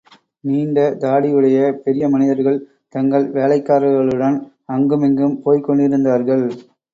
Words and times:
நீண்ட 0.43 0.77
தாடியுடைய 1.01 1.57
பெரிய 1.83 2.05
மனிதர்கள், 2.09 2.57
தங்கள் 2.95 3.27
வேலைக்காரர்களுடன், 3.31 4.39
அங்குமிங்கும் 4.65 5.37
போய்க் 5.41 5.63
கொண்டிருந்தார்கள். 5.63 6.45